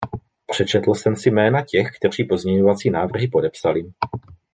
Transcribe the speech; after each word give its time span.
Přečetl 0.51 0.93
jsem 0.93 1.15
si 1.15 1.31
jména 1.31 1.65
těch, 1.65 1.87
kteří 1.99 2.23
pozměňovací 2.23 2.89
návrhy 2.89 3.27
podepsali. 3.27 3.83